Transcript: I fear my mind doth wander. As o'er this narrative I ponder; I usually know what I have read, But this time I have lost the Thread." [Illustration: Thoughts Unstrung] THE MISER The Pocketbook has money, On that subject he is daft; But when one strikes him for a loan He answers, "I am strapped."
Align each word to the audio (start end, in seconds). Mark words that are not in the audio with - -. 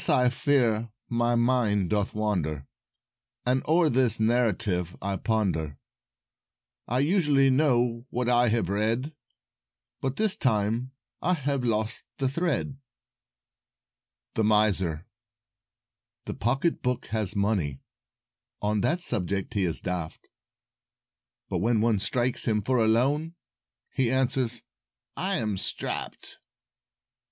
I 0.09 0.29
fear 0.29 0.89
my 1.09 1.35
mind 1.35 1.91
doth 1.91 2.15
wander. 2.15 2.65
As 3.45 3.61
o'er 3.67 3.87
this 3.87 4.19
narrative 4.19 4.97
I 4.99 5.15
ponder; 5.17 5.77
I 6.87 7.01
usually 7.01 7.51
know 7.51 8.07
what 8.09 8.27
I 8.27 8.47
have 8.47 8.67
read, 8.67 9.13
But 10.01 10.15
this 10.15 10.35
time 10.35 10.91
I 11.21 11.35
have 11.35 11.63
lost 11.63 12.05
the 12.17 12.27
Thread." 12.27 12.79
[Illustration: 14.33 14.33
Thoughts 14.33 14.39
Unstrung] 14.39 14.43
THE 14.43 14.43
MISER 14.43 15.07
The 16.25 16.33
Pocketbook 16.33 17.05
has 17.11 17.35
money, 17.35 17.81
On 18.59 18.81
that 18.81 19.01
subject 19.01 19.53
he 19.53 19.65
is 19.65 19.79
daft; 19.81 20.27
But 21.47 21.59
when 21.59 21.79
one 21.79 21.99
strikes 21.99 22.45
him 22.45 22.63
for 22.63 22.79
a 22.83 22.87
loan 22.87 23.35
He 23.93 24.09
answers, 24.09 24.63
"I 25.15 25.35
am 25.37 25.59
strapped." 25.59 26.39